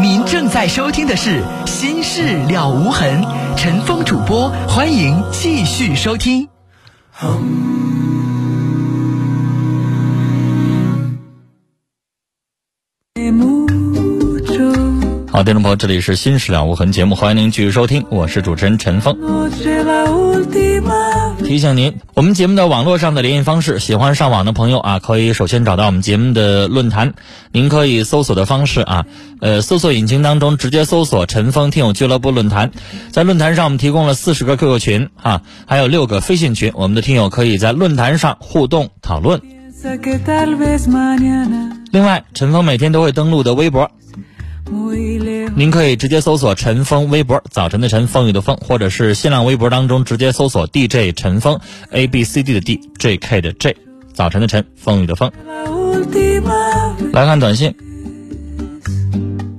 [0.00, 3.22] 您正在收听的是《心事了无痕》，
[3.56, 6.48] 陈峰主播，欢迎继续收听。
[15.38, 19.16] 好，听众朋友，这里是《心事了无痕》节目，欢迎您继续收听，我是主持人陈峰。
[21.44, 27.14] 提醒您，我们节目的网络上的联系方式，喜欢上网的朋友啊，可以首先找到我们节目的论坛，
[27.52, 29.06] 您可以搜索的方式啊，
[29.40, 32.72] 呃，搜索引擎当中直接搜索“陈峰听友俱乐部论坛”。
[33.12, 39.40] 在论坛上，我们提供了四十个 QQ 群啊，还有六个飞信群，我们的听友可以在论坛上互动讨论。
[41.92, 43.88] 另外，陈峰每天都会登录的微博。
[45.56, 51.58] 您可以直接搜索陈峰微博，早晨的晨，风雨的风，或者是新浪微博当中直接搜索 DJ 陈峰
[51.90, 53.76] ，A B C D 的 D，J K 的 J，
[54.12, 55.32] 早晨的晨，风雨的风。
[57.12, 57.74] 来看短信，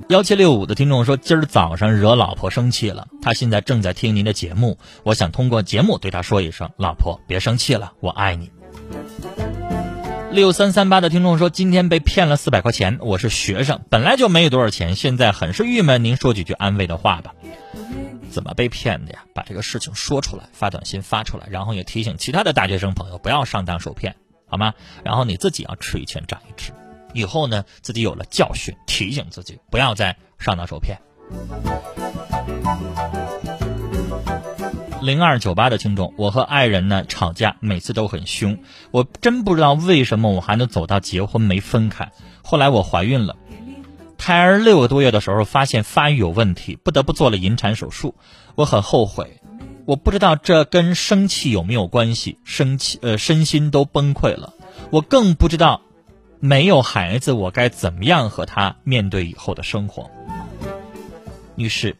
[0.08, 8.50] 幺七六五的听众说，今儿早上惹老婆生气了，他现在正在听您的节目，我想通过节目对他说一声，老婆别生气了，我爱你。
[10.32, 16.04] 六三三八的听众说：“今天被骗了四百块钱，我是学生，本来就没有多少钱，现在很是郁闷。
[16.04, 17.34] 您说几句安慰的话吧。
[18.30, 19.24] 怎么被骗的呀？
[19.34, 24.14] 把这个事情说出来，发短信发出来，然后也提醒其他的大学生朋友不要上当受骗，
[24.46, 24.72] 好吗？
[25.04, 26.70] 然后你自己要吃一堑长一智，
[27.12, 30.96] 以后呢自己有了教训，提醒自己不要再上当受骗。”
[35.02, 38.58] 零二九八的听众，我和爱人呢吵架，每次都很凶，
[38.90, 42.12] 我真不知道为什么我还能走到结婚没分开。
[42.42, 43.36] 后来我怀孕了，
[44.18, 48.14] 胎儿六个多月的时候发现发育有问题，不得不做了引产手术。
[48.56, 49.40] 我很后悔，
[49.86, 54.52] 我不知道这跟生气有没有关系，生气呃身心都崩溃了。
[54.90, 55.80] 我更不知道
[56.40, 60.10] 没有孩子我该怎么样和他面对以后的生活。
[61.54, 61.96] 女士，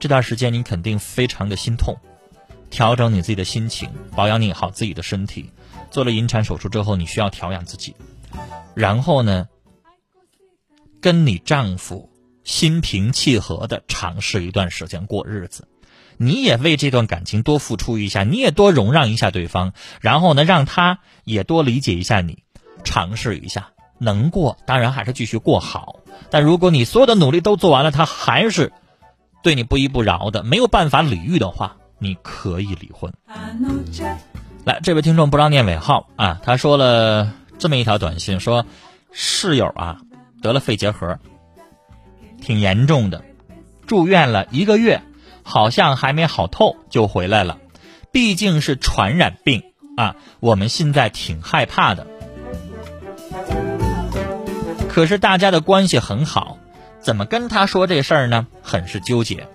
[0.00, 1.96] 这段时间你肯定非常的心痛。
[2.74, 5.48] 调整你自己的心情，保养你好自己的身体。
[5.92, 7.94] 做了引产手术之后，你需要调养自己。
[8.74, 9.46] 然后呢，
[11.00, 12.10] 跟你丈夫
[12.42, 15.68] 心平气和的尝试一段时间过日子。
[16.16, 19.72] 你也为这段感情多付出一下，你也多容让一下对方。
[20.00, 22.42] 然后呢，让他也多理解一下你，
[22.82, 23.68] 尝试一下。
[24.00, 26.00] 能过当然还是继续过好。
[26.28, 28.72] 但如果你所有的努力都做完了，他还是
[29.44, 31.76] 对你不依不饶的，没有办法理喻的话。
[32.04, 33.10] 你可以离婚。
[34.64, 38.66] 来，这位听众不让念尾号啊，他说了这么一条短信，说
[39.10, 40.02] 室友啊
[40.42, 41.18] 得了肺结核，
[42.42, 43.24] 挺严重的，
[43.86, 45.02] 住院了一个月，
[45.42, 47.58] 好像还没好透就回来了。
[48.12, 49.62] 毕竟是传染病
[49.96, 52.06] 啊，我们现在挺害怕的。
[54.88, 56.58] 可是大家的关系很好，
[57.00, 58.46] 怎么跟他说这事儿呢？
[58.62, 59.48] 很是纠结。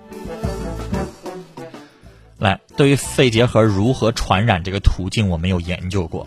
[2.39, 6.25] 来，对于肺结核如何传染这个途径，我没有研究过。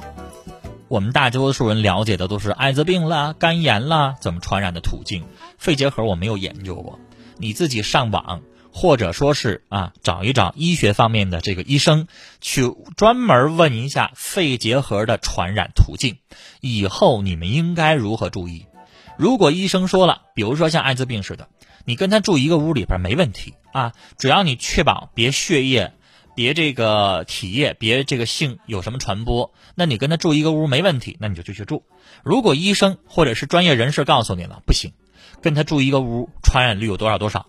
[0.89, 5.25] 我们大多数人了解的都是艾滋病啦、肝炎啦，怎么传染的途径。
[5.57, 6.99] 肺结核我没有研究过。
[7.39, 12.09] 你自己上网，或者说是啊，找一找医学方面的这个医生，
[12.43, 16.19] 去专门问一下肺结核的传染途径。
[16.61, 18.67] 以后你们应该如何注意？
[19.17, 21.49] 如果医生说了，比如说像艾滋病似的，
[21.87, 25.95] 你跟他住一个屋里边没问题啊，只要你确保别血液。
[26.35, 31.85] 别这个体液，别这个性有什么传播，那你跟他住一个屋没问题，那你就继续住。
[32.23, 34.93] 如果医生或者是专业人士告诉你了不行，
[35.41, 37.47] 跟他住一个屋传染率有多少多少，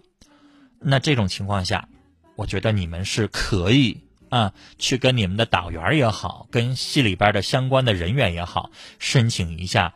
[0.80, 1.88] 那这种情况下，
[2.36, 9.94] 我觉得你们是可以啊，去跟你们的导员也好，跟系里边的相关的人员也好，申请一下，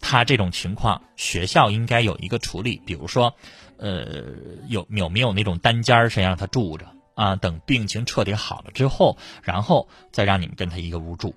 [0.00, 3.34] 他这种情况学校应该有一个处理，比如说，
[3.76, 4.24] 呃，
[4.68, 6.86] 有有没有那种单间儿先让他住着。
[7.16, 11.34] 啊，等病情彻底好了之后，然后再让你们跟他一个屋住，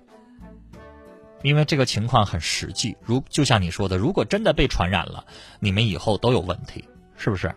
[1.42, 2.98] 因为这个情况很实际。
[3.02, 5.24] 如就像你说的，如果真的被传染了，
[5.58, 6.84] 你们以后都有问题，
[7.16, 7.54] 是不是？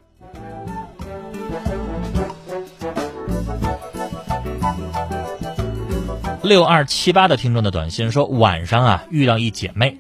[6.41, 9.97] 六二七八的听众的短信说，晚上啊遇到一姐妹，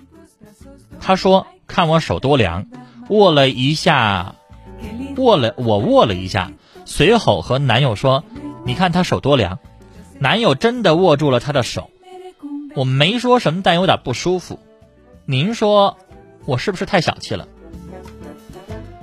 [1.01, 2.67] 她说看我手多凉，
[3.09, 4.35] 握了一下，
[5.17, 6.53] 握了我握了一下。
[6.85, 8.23] 随后和男友说
[8.65, 9.59] ：“你看他手多凉。”
[10.19, 11.89] 男友真的握住了她的手，
[12.75, 14.59] 我没说什么，但有点不舒服。
[15.25, 15.97] 您说
[16.45, 17.47] 我是不是太小气了？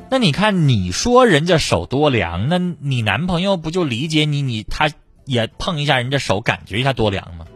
[0.09, 4.41] 那你看，你说人家手多凉，那你男朋友不就理解你？
[4.41, 4.91] 你他
[5.25, 7.47] 也碰一下人家手，感觉一下多凉吗？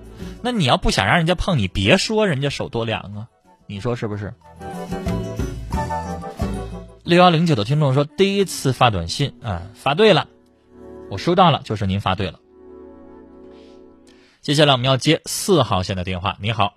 [0.42, 3.28] 那你要不想让人家碰，你别说人家手多凉啊，
[3.66, 4.34] 你说是不是？
[7.04, 10.26] 六幺零九的听众说，第一次发短信啊，发对了，
[11.10, 12.40] 我收到了，就是您发对了。
[14.40, 16.34] 接下来我们要接四号线的电话。
[16.40, 16.74] 你好，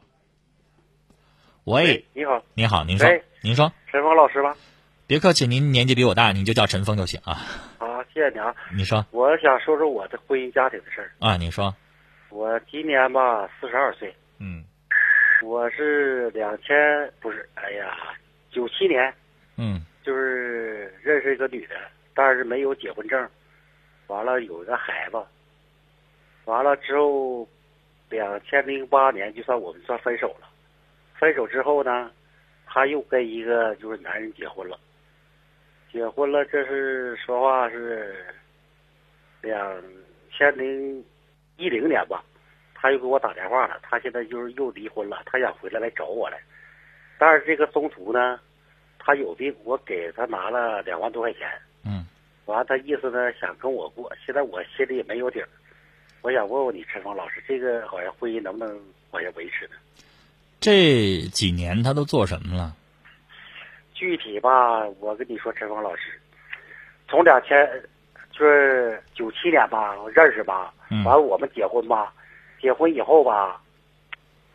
[1.63, 3.07] 喂，你好，你好，您说，
[3.41, 4.53] 您说，陈峰老师吧？
[5.07, 7.21] 别客气，您年纪比我大，你就叫陈峰就行。
[7.23, 7.45] 啊。
[7.79, 8.53] 啊，谢谢你啊！
[8.75, 9.05] 你说。
[9.11, 11.09] 我想说说我的婚姻家庭的事儿。
[11.19, 11.73] 啊，你说，
[12.29, 14.61] 我今年吧四十二岁，嗯。
[15.41, 16.75] 我是两千
[17.21, 17.95] 不是，哎呀，
[18.51, 19.13] 九七年。
[19.55, 21.75] 嗯就是认识一个女的，
[22.15, 23.29] 但是没有结婚证，
[24.07, 25.21] 完了有一个孩子，
[26.45, 27.45] 完了之后，
[28.09, 30.47] 两千零八年就算我们算分手了，
[31.19, 32.09] 分手之后呢，
[32.65, 34.79] 他又跟一个就是男人结婚了，
[35.91, 38.33] 结婚了，这是说话是
[39.41, 39.83] 两
[40.31, 41.03] 千零
[41.57, 42.23] 一零年吧，
[42.73, 46.39] 他又给我打电话了，他现在就是又离婚了，他想回来来找我来，
[47.19, 48.39] 但是这个中途呢，
[49.07, 51.47] 他有病，我给他拿了两万多块钱，
[51.85, 52.05] 嗯，
[52.45, 55.47] 完了他意思呢想跟我过，现在我心里也没有底儿，
[56.21, 58.77] 我想问问你陈峰老师，这个好像婚姻能不能
[59.11, 59.75] 往下维持呢？
[60.59, 62.75] 这几年他都做什么了？
[63.93, 66.19] 具体吧，我跟你说，陈峰老师，
[67.07, 67.65] 从两千
[68.33, 71.01] 就是九七年吧认识吧，嗯。
[71.05, 72.13] 完了我们结婚吧，
[72.61, 73.61] 结婚以后吧，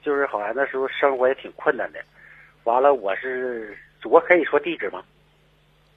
[0.03, 2.05] 就是好像那时候生活也挺困难的，
[2.65, 5.03] 完了我是我可以说地址吗？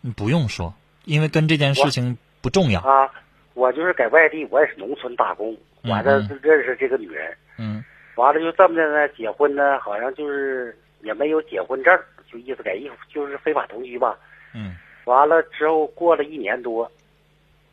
[0.01, 0.73] 你不用说，
[1.05, 2.79] 因为跟这件事情不重要。
[2.81, 3.09] 啊，
[3.53, 7.83] 我就是在外地，我也是农村打工，嗯完了就认识这个女人，嗯
[8.15, 11.99] 完了就这么的呢，结婚呢，好像就是也没有结婚证，
[12.31, 14.17] 就意思改意就是非法同居吧。
[14.53, 16.91] 嗯完了之后过了一年多，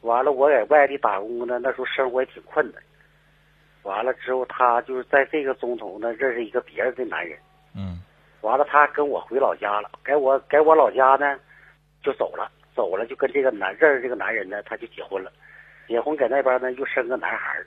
[0.02, 2.82] 完了我在外地打工呢，那时候生活也挺困难。
[3.82, 7.51] 完了之后，他就是在这个中途呢认识一个别人的男人，嗯
[8.42, 11.38] 完了他跟我回老家了，在我在我老家呢
[12.02, 15.32] 就走了，走了就跟这个男认识这个男人呢，他就结婚了，
[15.88, 17.66] 结婚在那边呢又生个男孩儿。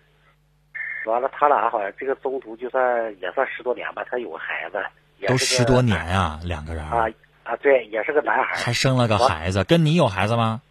[1.06, 4.84] 完了，他俩好像这个中途就算也算十多年吧，他有个孩子，
[5.20, 7.06] 也都十多年啊，两个人啊
[7.44, 10.62] 啊，对，也是个男孩，还生了个孩子，跟你有孩子吗？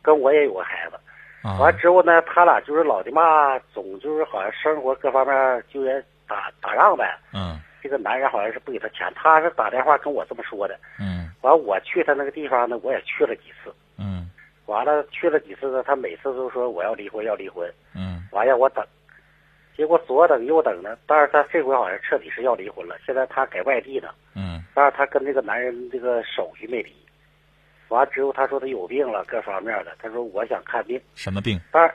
[0.00, 0.96] 跟我也有个孩子。
[1.42, 5.92] 啊，完之后呢，他俩就是老的嘛，总就是好像生活各方面就也
[6.28, 7.18] 打打仗呗。
[7.34, 10.78] 嗯这个男人好像是不给他钱，他是打电话跟我这么说的。
[10.98, 13.74] 嗯完我去他那个地方呢，我也去了几次。
[13.98, 14.30] 嗯
[14.66, 18.84] 完了去了几次呢，他每次都说我要离婚要离婚，嗯完让我等。
[19.76, 22.96] 结果左等右等呢，但是他这回好像彻底是要离婚了。
[23.06, 26.94] 现在他在外地呢，嗯但是他跟这个男人这个手续没离。
[27.88, 29.96] 完之后他说他有病了，各方面的。
[29.98, 31.00] 他说我想看病。
[31.14, 31.58] 什么病？
[31.72, 31.94] 但是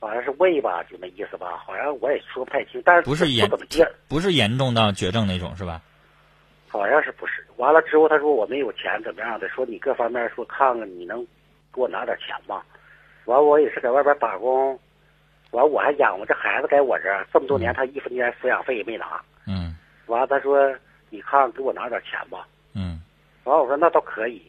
[0.00, 5.82] 好像是胃吧，就那意思吧，好像我也说不太清，但是不是严不怎么接，不是严重到绝症那种是吧？
[6.68, 7.44] 好像是不是？
[7.56, 9.48] 完了之后，他说我没有钱，怎么样的？
[9.48, 11.24] 说你各方面说看看，你能
[11.74, 12.62] 给我拿点钱吗？
[13.24, 14.78] 完我也是在外边打工，
[15.50, 19.20] 完我还养活这孩子，在我这儿这么多年，他一分钱抚养费也没拿。
[19.46, 20.74] 嗯完了他说
[21.10, 22.46] 你看给我拿点钱吧。
[22.74, 23.00] 嗯
[23.44, 24.40] 完了我说那倒可以。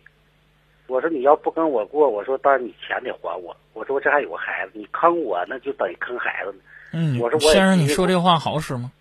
[0.89, 3.55] 我说你要不跟我过，我说但是你钱得还我。
[3.73, 6.57] 我说我这还有个孩子，你坑我那就等于坑孩子呢。
[6.91, 8.91] 嗯，我说我先生，你说这话好使吗？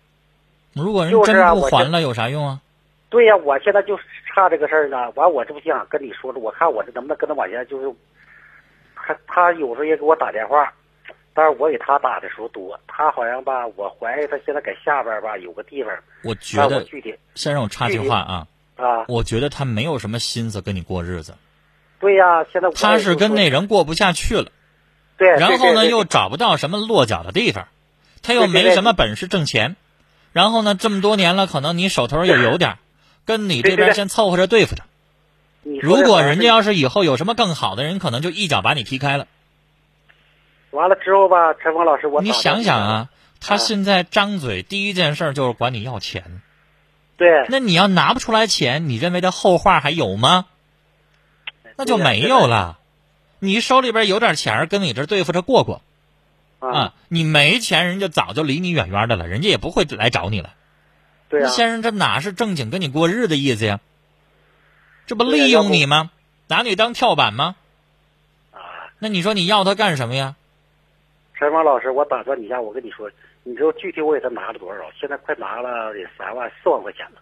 [0.73, 2.61] 如果人真不还了，有啥用啊？
[3.09, 5.09] 对呀、我现在就是差这个事儿呢。
[5.15, 7.91] 完，我这不想跟你说了，我看我这能不能跟他往下，就是
[8.95, 10.71] 他他有时候也给我打电话，
[11.33, 15.91] 但是我给他打的时候多，他好像吧，我怀疑他现在在下边吧有个地方，
[16.23, 21.33] 我觉得，具体先生，我插句话啊，啊，我觉得他没有什么心思跟你过日子，
[21.99, 24.51] 对呀、现在他是跟那那人过不下去了，
[25.17, 27.67] 对，然后呢又找不到什么落脚的地方，
[28.21, 29.75] 他又没什么本事挣钱，
[30.31, 32.77] 然后呢这么多年了，可能你手头也有点儿，
[33.25, 34.83] 跟你这边先凑合着对付着。
[35.61, 39.27] 你如果人家要是以后有什么更好的人，可能就一脚把你踢开了。
[40.71, 43.09] 完了之后吧，陈峰老师，我你想想啊，
[43.41, 46.41] 他啊现在张嘴第一件事就是管你要钱，
[47.17, 50.45] 对，那你要拿不出来钱，你认为这后话还有吗？
[51.79, 52.77] 那就没有了。
[53.39, 55.81] 你手里边有点钱，跟你这对付着过过
[56.59, 56.93] 啊，啊。
[57.07, 60.53] 你没钱，人家早就离你远远的了，人家也不会来找你了。
[61.29, 63.79] 对呀、那先生，这哪是正经跟你过日子意思呀？
[65.07, 66.11] 这不利用你吗？
[66.47, 67.55] 拿你当跳板吗？
[68.51, 70.35] 啊，那你说你要他干什么呀？
[71.35, 73.09] 陈芳老师，我打断你一下，我跟你说，
[73.43, 74.81] 你知道具体我给他拿了多少？
[74.99, 77.21] 现在快拿了得三万四万块钱了。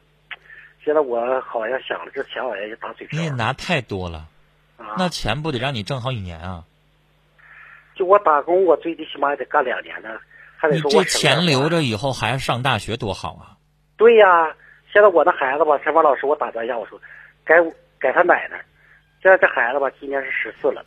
[0.83, 4.25] 现在我好像想了，这钱好像也打水漂你也拿太多了，啊。
[4.97, 6.63] 那钱不得让你挣好几年啊？
[7.95, 10.09] 就我打工，我最起码也得干两年呢，
[10.55, 11.67] 还得你说这钱留。
[11.67, 13.57] 着以后还要上大学多好啊！
[13.97, 14.55] 对呀、
[14.91, 17.01] 现在我那孩子吧，陈芳老师，我打断一下，我说，
[17.43, 17.59] 该
[17.99, 18.63] 给他奶奶，
[19.21, 20.85] 现在这孩子吧，今年是十四了，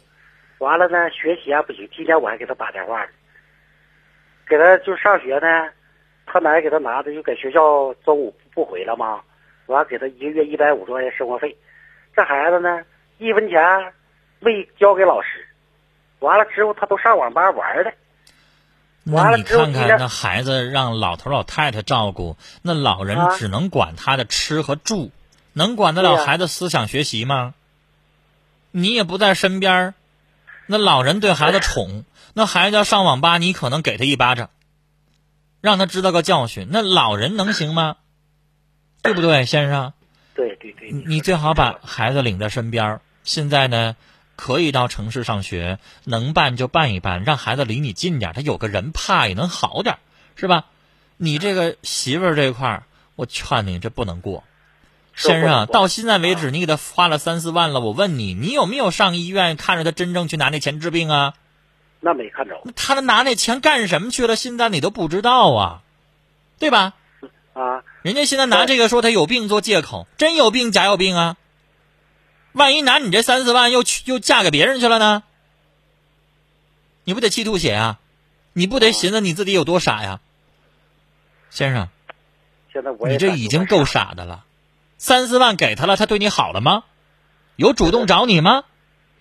[0.59, 1.89] 完了呢，学习还不行。
[1.95, 3.11] 今天我还给他打电话呢，
[4.49, 5.69] 给他就上学呢，
[6.27, 9.21] 他奶给他拿的就给学校中午不回了吗？
[9.67, 11.57] 完给他一个月一百五十块钱生活费，
[12.15, 12.83] 这孩子呢，
[13.21, 13.61] 一分钱
[14.41, 15.47] 没交给老师，
[16.19, 17.93] 完了之后他都上网吧玩了。
[19.05, 25.11] 那你看看，那孩子让老头老太太照顾，那老人只能管他的吃和住，
[25.53, 27.55] 能管得了孩子思想学习吗？
[28.71, 29.95] 你也不在身边
[30.67, 34.49] 那老人对孩子宠，那孩子要上网吧，你可能给他一巴掌，
[35.61, 36.69] 让他知道个教训。
[36.71, 37.97] 那老人能行吗？
[39.03, 39.93] 对不对，先生？
[40.35, 40.93] 对对对。
[40.93, 43.97] 你最好把孩子领在身边现在呢？
[44.37, 49.99] 可以到城市上学，能办就办一办，让孩子离你近点，他有个人怕也能好点，
[50.35, 50.65] 是吧？
[51.19, 52.85] 你这个媳妇儿这块儿，
[53.17, 54.43] 我劝你这不能过，
[55.15, 55.67] 先生。
[55.67, 61.35] 到现在为止，你给他花了三四万了，我问你，你有没有上医院看着他真正去拿那钱治病啊？
[62.01, 62.59] 那没看着。
[62.75, 64.37] 他拿那钱干什么去了？
[64.37, 65.83] 现在你都不知道啊，
[66.59, 66.95] 对吧？
[67.53, 67.83] 啊。
[68.01, 71.37] 人家现在拿这个说他有病做借口，真有病假有病啊？
[72.53, 75.23] 万一拿你这三四万又去又嫁给别人去了呢？
[77.05, 77.99] 你不得气吐血啊？
[78.53, 80.21] 你不得寻思你自己有多傻呀，
[81.51, 81.89] 先生？
[82.73, 84.45] 现在我你这已经够傻的了。
[84.99, 86.85] 三四万给他了，他对你好了吗？
[87.57, 88.65] 有主动找你吗？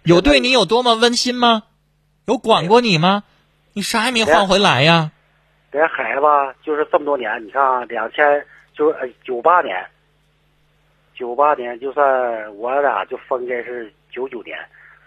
[0.03, 1.63] 有对你有多么温馨吗？
[2.25, 3.23] 有管过你吗？
[3.73, 5.11] 你啥也没换回来呀？
[5.71, 9.87] 这孩子吧，就是这么多年，你看啊，两千就是九八年。
[11.19, 14.57] 九八年就算我俩就分开是九九年，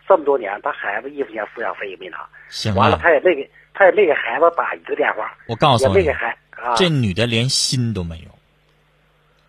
[0.06, 2.18] 这么多年他孩子一分钱抚养费也没拿，
[2.50, 5.34] 行完了他也没给他也没给孩子打一个电话。
[5.46, 6.06] 我告诉你，
[6.76, 8.24] 这女的连心都没有。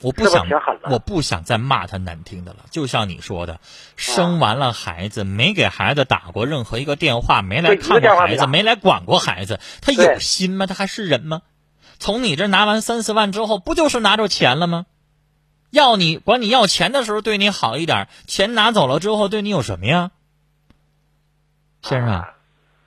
[0.01, 0.47] 我不想，
[0.89, 2.59] 我不想再骂她难听的了。
[2.71, 3.59] 就像你说的，
[3.95, 10.65] 生完了孩子没给孩子打过任何一个电话，没来看过孩子，没来管过孩子，他有心吗？
[10.65, 11.41] 他还是人吗？
[11.99, 14.85] 从你这拿完三四万之后，不就是拿着钱了吗？
[15.73, 20.11] 要你管你要钱的时候对你好一点，钱拿走了之后对你有什么呀，
[21.81, 22.23] 先生？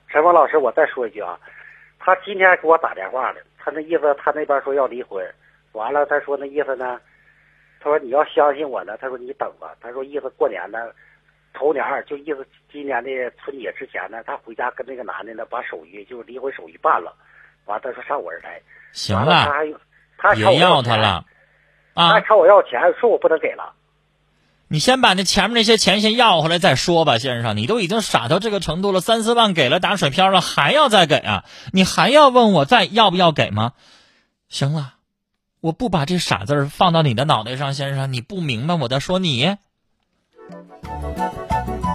[0.07, 1.37] 陈峰老师，我再说一句啊，
[1.99, 5.21] 他今天给我打电话了，他那意思他那边说要离婚，
[5.73, 6.97] 完了他说那意思呢，
[7.81, 10.79] 他说你要相信我呢，他说你等吧，他说意思过年呢，
[11.53, 17.13] 头年就意思今年的春节之前呢，他回家跟那个男的呢把手续就离婚手续办了，
[17.65, 18.61] 完他说上我这来，
[18.93, 19.73] 行了，他还
[20.17, 21.25] 他别要他了。
[21.97, 22.13] 啊！
[22.13, 23.73] 还朝我要钱，说我不能给了。
[24.67, 27.57] 你先把那前面那些钱先要回来再说吧，先生。
[27.57, 31.43] 你都已经傻到这个程度了，三四万给了打水漂了，还要再给啊？
[31.73, 33.71] 你还要问我再要不要给吗？
[34.47, 34.93] 行了，
[35.59, 39.55] 我不把这傻字放到你的脑袋上，先生，你不明白我在说你。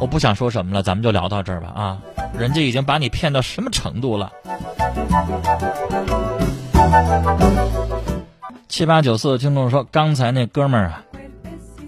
[0.01, 2.03] 我不想说什么了，咱们就聊到这儿吧啊！
[2.37, 4.33] 人家已经把你骗到什么程度了？
[8.73, 11.05] 七八九四的听众说：“刚才那哥们儿啊，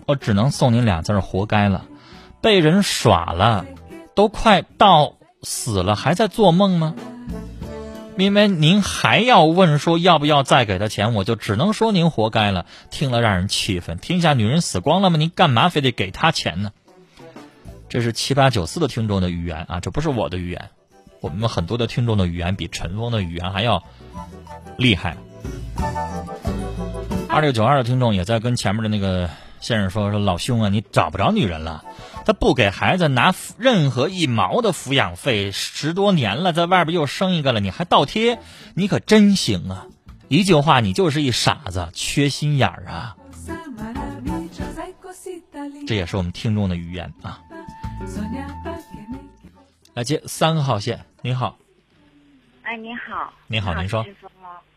[0.05, 1.87] 我只能送您俩字儿，活该了，
[2.43, 3.65] 被人耍了，
[4.15, 6.95] 都快到死了还在做梦吗？
[8.19, 12.67] 因为您还要问说要不要再给他钱，我就只能说您活该了。
[12.91, 15.17] 听了让人气愤，天下女人死光了吗？
[15.17, 16.71] 您干嘛非得给他钱呢？
[17.89, 20.69] 这是七八九四的听众的语言啊，这不是我的语言。
[21.23, 23.83] 我们很多的听众的语言比陈峰的语言还要
[24.77, 25.17] 厉害。”
[27.35, 31.85] 二六九二的听众也在跟前面的那个先生说说老兄啊，你找不着女人了，
[32.25, 38.39] 他不给孩子拿任何一毛的抚养费，十多年了，在外边又生一个了，你还倒贴，
[38.75, 39.87] 你可真行啊！
[40.29, 43.17] 一句话，你就是一傻子，缺心眼儿啊！
[45.89, 47.41] 这也是我们听众的语言啊。
[49.95, 51.59] 来接三号线，您好。
[52.63, 53.33] 哎，你好。
[53.49, 54.07] 你好，您说。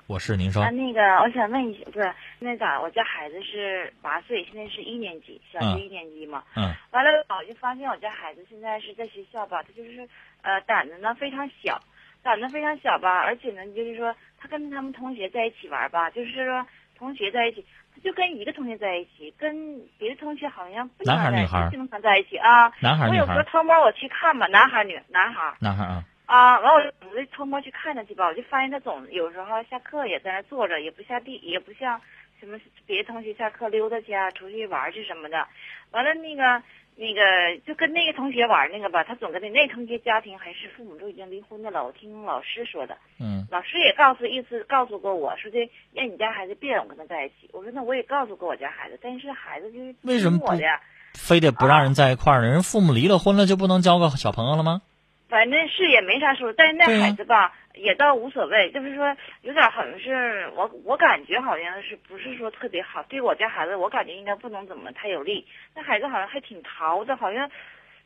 [0.07, 2.79] 我是您说啊，那个我想问一下，不是那咋？
[2.79, 6.43] 我家孩子是八岁，现在是一年级，小学一年级嘛。
[6.55, 6.73] 嗯。
[6.91, 10.07] 完了，我就发现我家孩子现在是在学校吧，他就是
[10.43, 11.81] 呃胆子呢非常小，
[12.23, 16.65] 胆子非常小吧，而且呢就是说他跟他们同学在一起玩吧，就是说
[16.97, 22.71] 同学在一起，他就跟一个同学在一起，跟别的同学好像不男孩女孩经常在一起啊。
[22.79, 23.19] 男孩女孩。
[23.19, 25.53] 我有时候偷摸我去看吧，男孩女男孩。
[25.59, 26.01] 男孩啊。
[26.27, 31.99] 啊，完我就我就偷摸去看他去吧，我就发现他总有时候下课也在那坐着，也不下地，也不像
[32.39, 35.47] 什么别的同学下课溜达去啊，出去玩去什么的。
[35.91, 36.61] 完了那个
[36.97, 41.85] 那个就跟那个同学玩那个吧，他总跟那那同学家庭还是父母都已经离婚的了。
[41.85, 45.57] 我听老师说的，嗯，老师也告诉意思告诉过我说的，
[45.93, 47.49] 让你家孩子别总跟他在一起。
[47.53, 50.81] 我说那我也告诉过我家孩子，但是孩子就是为什么我的呀
[51.13, 52.49] 非得不让人在一块儿呢？
[52.49, 54.81] 人父母离了婚了就不能交个小朋友了吗？
[55.29, 65.45] 反正是也没啥说，但是那孩子吧，也倒无所谓，就是说有点好像是我我感觉好像是不是说特别好，对我家孩子我感觉应该不能怎么太有利。
[65.75, 67.51] 那孩子好像还挺淘的，好像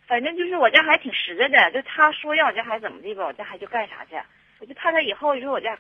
[0.08, 4.16] 反正就是我家孩子挺实在的，就他说让我家孩子怎么地吧，我家孩子就干啥去。
[4.60, 5.78] 我就怕他以后就是我家，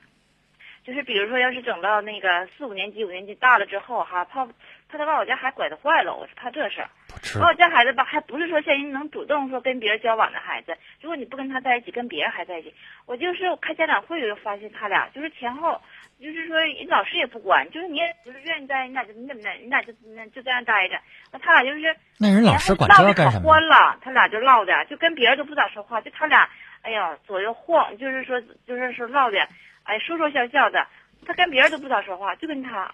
[0.83, 6.89] 就是比如说要是整到那个四五年级、五年级大了之后哈，怕怕他把我家孩子拐的坏了，我是怕这事儿。
[7.39, 12.73] 我家孩子吧，还不是说像人能主动说跟别人交往的孩子，如果你不跟他在一起，跟别人还在一起，
[13.05, 15.79] 我就是开家长会就发现他俩就是前后，
[16.19, 20.99] 就是说人老师也不管，就是你也就是愿意在，你俩就那那你俩就那就这样待着，
[21.31, 23.49] 那他俩就是那人老师管唠的可这干什么？
[23.49, 26.49] 欢了，他俩就唠的，就跟别人都不咋说话，就他俩，
[26.81, 29.47] 哎呀左右晃，就是说就是说唠的，
[29.83, 30.87] 哎说说笑笑的，
[31.25, 32.91] 他跟别人都不咋说话，就跟他，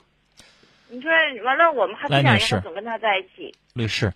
[0.89, 1.11] 你说
[1.43, 3.53] 完了我们还不想他总跟他在一起。
[3.73, 4.13] 律师，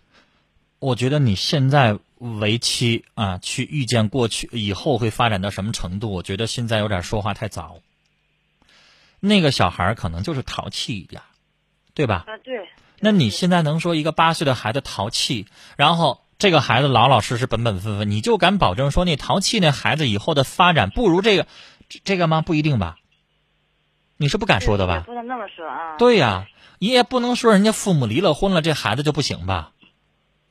[0.80, 7.80] 我觉得你现在为期啊，去预见过去以后会发展到什么程度，我觉得现在有点说话太早。
[9.20, 11.22] 那个小孩儿可能就是淘气一点，
[11.94, 12.26] 对吧？
[12.28, 12.68] 啊，对。
[13.00, 21.46] 那你现在能说一个八岁的孩子淘气，然后这个孩子老老实实、本本分分，你就敢保证说那淘气那孩子以后的发展不如这个
[21.90, 22.42] 这这个吗？
[22.42, 22.98] 不一定吧？
[24.18, 25.04] 你是不敢说的吧？
[25.06, 25.98] 不能那么说啊。
[25.98, 29.72] 对呀、你也不能说人家父母离了婚了，这孩子就不行吧？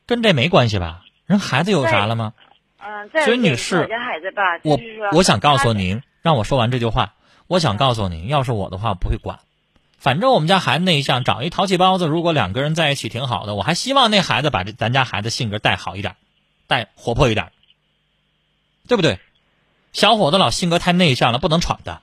[0.07, 1.05] 跟这没关系吧？
[1.27, 2.35] 人孩子有啥了吗？
[2.79, 3.89] 嗯，再所以女士
[4.63, 4.81] 我
[5.13, 7.15] 我想告诉您，让我说完这句话。
[7.47, 9.41] 我想告诉您，要是我的话，我不会管。
[9.99, 16.15] 反正我们家孩子内向，找一淘气包子，如果两个人在一起挺好的，我还希望那孩子把这咱家孩子性格带好一点，
[16.69, 17.51] 带活泼一点，
[18.87, 19.19] 对不对？
[19.93, 22.01] 小伙子老性格太内向了，不能闯的。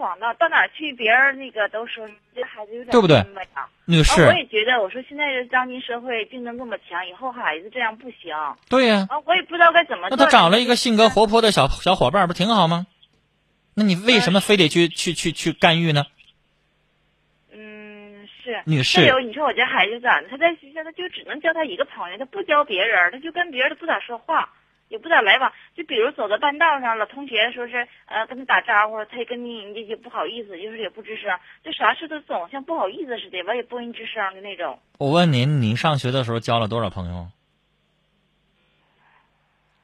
[0.00, 3.18] 闯到到哪儿去，别人那个都说你这孩子有点对不对
[3.84, 10.16] 女啊我，也觉得，我说现在这当今社会竞争这么强，以后孩子这样不行啊，对呀、我也不知道该怎么做。
[10.16, 12.86] 那他找了一个性格活泼的小小伙伴，不挺好吗？
[13.74, 16.06] 那你为什么非得去去去去干预呢？
[17.52, 18.62] 嗯，是。
[18.64, 20.28] 女士再有，你说我家孩子咋的？
[20.30, 24.48] 他在学校他就只能交他一个朋友，他不交别人，他就跟别人都不咋说话，
[24.90, 25.50] 也不咋来往。
[25.74, 31.30] 就比如走到半道上了，同学说是呃跟他打招呼，他也跟你人家就不好意思，就是也不吱声，
[31.64, 34.78] 就啥事都总像不好意思似的，完也不跟你吱声的那种。
[34.98, 37.28] 我问您，您上学的时候交了多少朋友？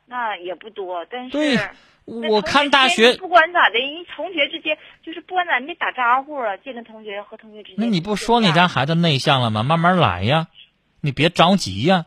[0.09, 1.59] 那也不多，但是对
[2.05, 7.77] 我看大学不管咋的，人同学之间就是不管咋，你得打招呼啊，见着同学和同学之间。
[7.79, 8.69] 那你不说你家？
[8.69, 9.63] 孩子内向了吗？
[9.65, 10.47] 慢慢来呀，
[11.01, 12.07] 你别着急呀。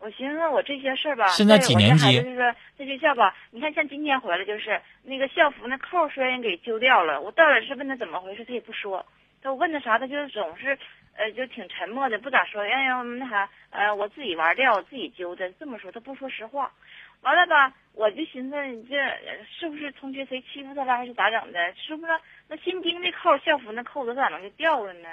[0.00, 9.04] 我寻思我这些事儿吧，现在几年级就是说在学校吧，你看像今天回来就是那个校服那扣儿说人给揪掉了，我到底是问他怎么回事，他也不说。
[9.42, 10.78] 他我问他啥，他就总是
[11.16, 12.62] 呃就挺沉默的，不咋说。
[12.62, 16.72] 哎呀那啥呃我自己玩掉，我自己揪的，这么说他不说实话。
[17.20, 21.74] 完了吧，我就寻思你这呃是不是同学谁欺负他了，还是咋整的？
[21.74, 22.12] 是不是
[22.48, 25.08] 那新钉那扣儿校服那扣子咋能就掉了呢？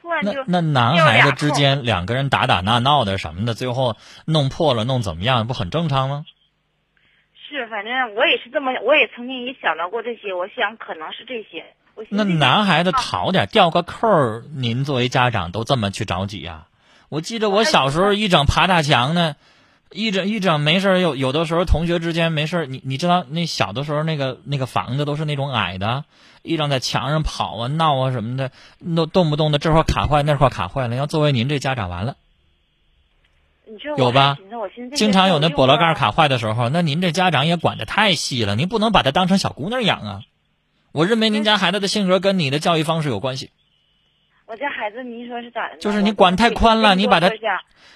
[0.00, 6.24] 突然就那那男孩子之间两个人打打闹闹的什么的，最后弄破了弄怎么样，不很正常吗？
[7.50, 11.64] 是，反正我也是这么，我也曾经也想到过这些，我想可能是这些。
[11.94, 16.66] 我那男孩子啊淘点，掉个扣儿，您作为家长都这么去着急呀、
[17.08, 19.34] 我记得我小时候一整爬大墙呢，
[19.90, 26.04] 一整一整没事儿有有的时候同学之间没事儿你你知道那小的时候那个那个房子都是那种矮的，
[26.42, 32.16] 一整在墙上跑啊闹啊什么的，那动不动的这块卡坏那块卡坏了，要作为您这家长完了。
[33.98, 34.38] 有吧
[34.94, 40.22] 经常有那用啊波罗盖卡坏的时候，那您这家长也管得太细了，您不能把他当成小姑娘养啊。
[40.92, 43.50] 我认为您家孩子的性格跟你的教育方式有关系。
[44.46, 45.76] 我家孩子，您说是咋的？
[45.76, 47.28] 就是你管太宽了你把他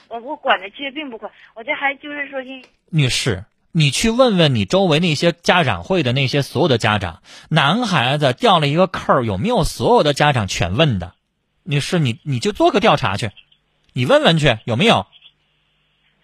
[0.08, 2.48] 我我我管的其实并不宽，我这孩子就是说是
[2.90, 3.42] 女士，
[3.74, 11.14] 你去问问你周围那些家长会的那些所有的家长，男孩子掉了一个扣儿，有没有所有的家长全问的？
[11.64, 13.30] 你是，你你就做个调查去，
[13.94, 15.06] 你问问去有没有？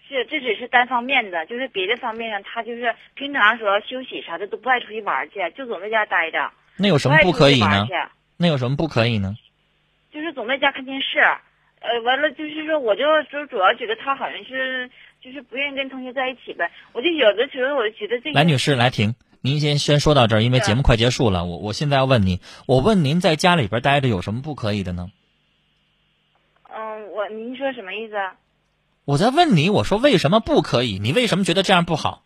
[0.07, 6.51] 是这只是单方面的，就是别的方面上，他就是平常时候休息啥的都不爱出去玩去，就总在家待着。
[6.77, 7.87] 那有什么不可以呢？
[8.37, 9.35] 那有什么不可以呢？
[10.11, 11.19] 就是总在家看电视，
[11.79, 14.89] 呃，完了就是说，我就就主要觉得他好像是
[15.21, 16.71] 就是不愿意跟同学在一起呗。
[16.93, 21.45] 我就有的时候我就觉得这个来，女士，来停，您先先说到这儿，因为节目快结束了。
[21.45, 25.11] 我我现在要问您，我问您在家里边待着有什么不可以的呢？
[26.69, 28.35] 嗯，我您说什么意思啊？
[29.05, 30.99] 我在问你，我说为什么不可以？
[30.99, 32.23] 你为什么觉得这样不好？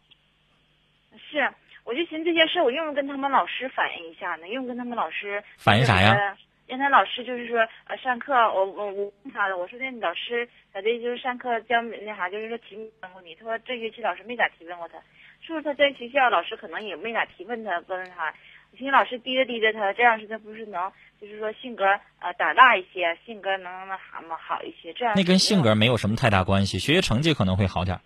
[1.31, 1.49] 是，
[1.85, 4.47] 我就寻思这些事，我用不用跟他们老师反映一下呢？
[4.49, 6.37] 用不用跟他们老师反映啥呀？
[6.73, 14.97] 让跟他老师就是说呃上课，我我我问他的，我说那老师咋的就是上课教那啥，就是说提问过你，他说这学期老师没咋提问过他，
[15.45, 18.33] 是不是他在学校老师可能也没咋提问他问他，
[18.71, 21.85] 我寻思老师提着提着他，这样式他不是能就是说性格
[22.19, 28.01] 呃胆大一些，性格能那啥嘛好一些，这样那跟性格没有什么太大关系，学习成绩可能会好点儿，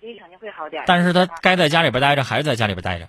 [0.00, 0.86] 学习成绩会好点儿。
[0.88, 3.08] 但是他啊该在家里边待着还是在家里边待着。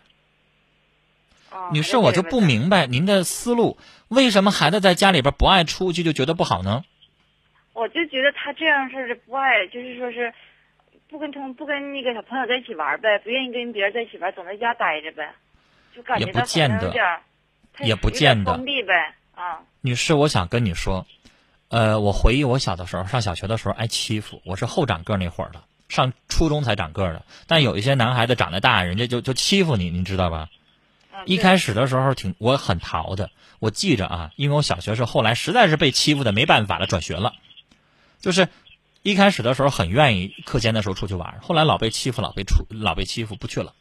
[1.52, 6.84] 哦女士，我就不明白您的思路，为什么孩子在家里边不爱出去就觉得不好呢？
[7.74, 10.34] 我就觉得他这样式儿的不爱，就是说是
[11.10, 15.34] 不跟同不跟那个小朋友在一起玩儿呗，不愿意跟别人在一起玩儿，总在家待着呗，
[15.96, 17.22] 就感觉也不他好像见得有点儿
[17.80, 19.60] 也不见得封闭呗啊。
[19.82, 21.06] 女士，我想跟你说，
[21.70, 27.24] 呃，我回忆我小的时候上小学的时候挨欺负，我是后长个儿那会儿的，上初中才长个儿的。
[27.48, 30.50] 但有一些男孩子长得大，人家就就欺负你，你知道吧？
[31.26, 37.34] 嗯一开始的时候挺我很淘的，我记着啊，因为我小学是后来实在是被欺负的没办法了，转学了。
[38.20, 38.50] 就是
[39.04, 43.74] 一开始的时候很愿意课间的时候出去玩，后来老被欺负，老被出老被欺负不去了。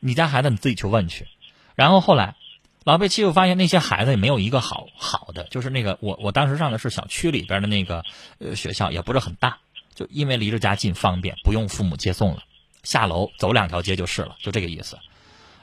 [0.00, 1.26] 你家孩子你自己去问去，
[1.74, 2.36] 然后后来
[2.84, 8.04] 老被欺负，发现那些孩子也没有一个好好的，就是那个我我当时上的是小区里边的那个
[8.38, 9.58] 呃学校，也不是很大，
[9.94, 12.42] 就因为离着家近方便，不用父母接送了，
[12.82, 14.98] 下楼走两条街就是了，就这个意思。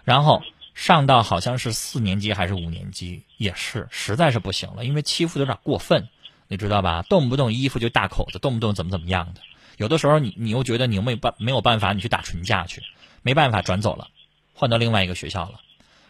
[0.03, 6.09] 然后上到好像是四年级还是五年级，也是实在是不行了，因为欺负的有点过分，
[6.47, 7.03] 你知道吧？
[7.03, 9.41] 动不动衣服就大口子，动不动怎么怎么样的。
[9.77, 12.81] 有的时候你你又觉得你没办没有办法，你去打群架去，
[13.21, 14.09] 没办法转走了，
[14.53, 15.61] 换到另外一个学校了。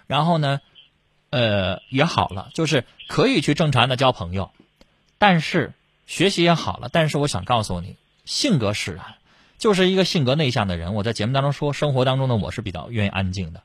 [0.07, 0.59] 然后呢，
[1.29, 4.51] 呃，也好了，就是可以去正常的交朋友，
[5.17, 5.73] 但是
[6.07, 6.89] 学习也好了。
[6.91, 9.15] 但是我想告诉你，性格使然，
[9.57, 10.93] 就是一个性格内向的人。
[10.93, 13.63] 我在节目当中说，生活当中的我是比较愿意安静的。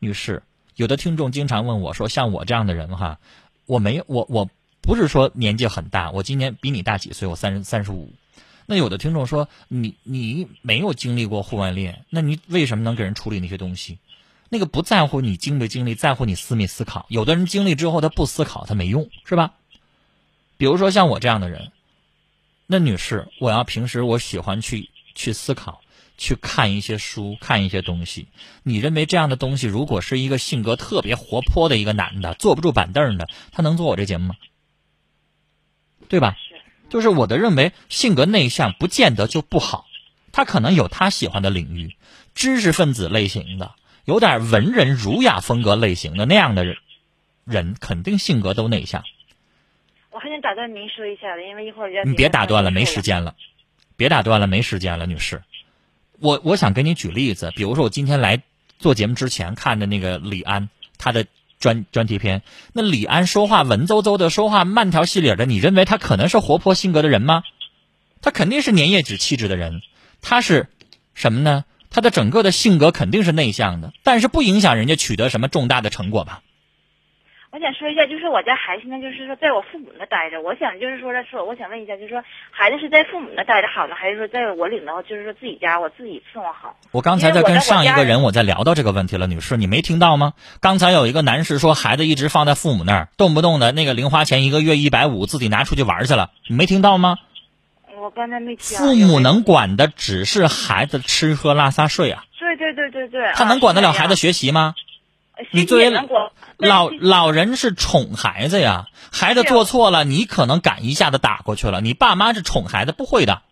[0.00, 0.42] 女士，
[0.74, 3.20] 有的听众经常问我说，像我这样的人哈，
[3.66, 8.12] 我没我我不是说年纪很大，我今年比你大几岁，我三十三十五。
[8.66, 13.98] 那有的听众说，你你没有经历过婚外恋，那你为什么能给人处理那些东西？
[14.48, 17.06] 那个不在乎你经没经历，在乎你思没思考。
[17.08, 19.52] 有的人经历之后他不思考，他没用，是吧？
[20.56, 21.72] 比如说像我这样的人，
[22.66, 25.79] 那女士，我要平时我喜欢去去思考，
[26.20, 28.28] 去看一些书，看一些东西。
[28.62, 34.34] 你认为这样的东西，如果是一个性格特别活泼的一个男的，坐不住板凳的，他能做我这节目吗？
[36.08, 36.36] 对吧？
[36.90, 39.86] 就是我的认为，性格内向不见得就不好，
[40.30, 41.96] 他可能有他喜欢的领域，
[42.34, 46.76] 知识分子类型的，有点文人儒雅风格类型的那样的人，
[47.46, 49.02] 人肯定性格都内向。
[50.10, 53.00] 我还想打断您说一下的，因为一会儿要你别打断了，没时。
[53.00, 53.34] 间了，
[53.96, 55.42] 别打断了，没时间了，女士。
[56.20, 58.42] 我我想给你举例子，比如说我今天来
[58.78, 61.26] 做节目之前看的那个李安他的
[61.58, 67.42] 专专题片，那李安说话文绉绉的，说话慢条细理的，你认为他可能是活泼性格的人吗？
[68.22, 69.80] 他肯定是粘液质气质的人，
[70.20, 70.68] 他是
[71.14, 71.64] 什么呢？
[71.90, 76.42] 他的整个的性格肯定是内向的，但是不影响人家取得什么重大的成果吧？
[77.52, 86.76] 我想说一下，就是我家孩子现在就是说在我父母那待着，我想就是说说，我想问一下，就是说孩子是在父母那待着好呢，还是说在我领到就是说自己家我自己伺候好？
[86.92, 90.34] 我刚才在跟上一个人我在聊到这个问题了，女士，你没听到吗？
[90.60, 97.16] 刚才有一个男士说孩子一直放在父母那儿，动不动的那个零花钱一个月一百五，自己拿出去玩去了，你没听到吗？
[97.96, 98.78] 我刚才没听。
[98.78, 103.32] 父母能管的只是孩子吃喝拉撒睡啊，对对对对对。
[103.34, 104.76] 他能管得了孩子学习吗？
[105.52, 105.90] 你作为
[106.60, 111.80] 老老人是宠孩子呀，孩子做错了，你可能赶一下子打过去了。
[111.80, 113.42] 你爸妈是宠孩子，不会的。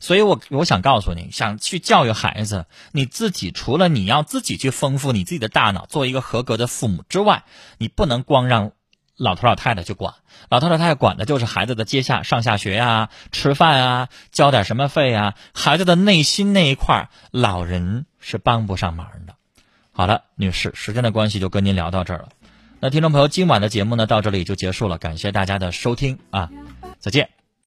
[0.00, 7.44] 所以我我想告诉你，想去教育孩子，你自己除了你要自己去丰富你自己的大脑，做一个合格的父母之外，
[7.78, 8.72] 你不能光让
[9.16, 10.14] 老头老太太去管。
[10.48, 19.36] 老头老太太管的就是孩子的接下上下学啊、吃饭啊、交点什么费啊，孩子的内心那一块，老人是帮不上忙的。
[19.92, 22.28] 好了，女士，时间的关系就跟您聊到这儿了。
[22.84, 26.50] 那听众朋友，今晚的节目呢到这里就结束了，感谢大家的收听啊，
[26.98, 27.41] 再见。